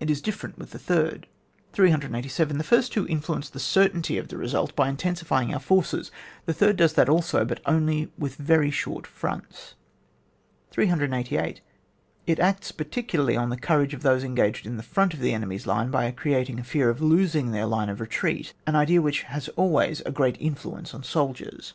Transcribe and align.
It 0.00 0.08
is 0.08 0.22
different 0.22 0.56
with 0.58 0.70
the 0.70 0.78
third. 0.78 1.26
387. 1.74 2.56
The 2.56 2.64
first 2.64 2.90
two 2.90 3.06
influence 3.06 3.50
the 3.50 3.58
cer^ 3.58 3.90
tainty 3.90 4.18
of 4.18 4.28
the 4.28 4.38
result 4.38 4.74
by 4.74 4.88
intensifying 4.88 5.52
our 5.52 5.60
forces, 5.60 6.10
the 6.46 6.54
third 6.54 6.76
does 6.78 6.94
that 6.94 7.10
also, 7.10 7.44
but 7.44 7.60
only 7.66 8.10
with 8.16 8.34
very 8.36 8.70
short 8.70 9.06
fronts. 9.06 9.74
388. 10.70 11.60
It 12.26 12.38
acts 12.40 12.72
particularly 12.72 13.36
on 13.36 13.50
the 13.50 13.58
courage 13.58 13.92
of 13.92 14.00
those 14.00 14.24
engaged 14.24 14.64
in 14.66 14.78
the 14.78 14.82
front 14.82 15.12
of 15.12 15.20
the 15.20 15.34
enemy's 15.34 15.66
line 15.66 15.90
by 15.90 16.10
creating 16.12 16.58
a 16.58 16.64
fear 16.64 16.88
of 16.88 17.02
losing 17.02 17.50
their 17.50 17.66
line 17.66 17.90
of 17.90 18.00
retreat, 18.00 18.54
an 18.66 18.74
idea 18.76 19.02
which 19.02 19.24
has 19.24 19.48
always 19.50 20.00
a 20.06 20.10
great 20.10 20.38
influence 20.40 20.94
on 20.94 21.02
soldiers. 21.02 21.74